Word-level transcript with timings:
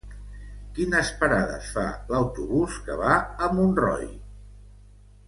Quines 0.77 1.11
parades 1.19 1.67
fa 1.75 1.83
l'autobús 2.13 2.79
que 2.87 2.97
va 3.05 3.13
a 3.21 3.51
Montroi? 3.59 4.09